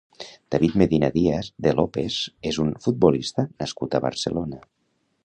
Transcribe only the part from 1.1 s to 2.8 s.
Díaz de López és un